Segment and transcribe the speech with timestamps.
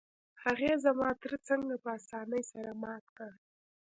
[0.43, 3.31] هغې زما تره څنګه په اسانۍ سره مات کړ؟